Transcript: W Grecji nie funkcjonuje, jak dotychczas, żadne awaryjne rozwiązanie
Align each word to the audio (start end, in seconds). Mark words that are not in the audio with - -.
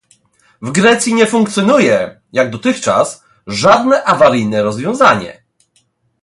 W 0.61 0.71
Grecji 0.71 1.13
nie 1.13 1.25
funkcjonuje, 1.27 2.21
jak 2.33 2.49
dotychczas, 2.49 3.23
żadne 3.47 4.03
awaryjne 4.03 4.63
rozwiązanie 4.63 5.43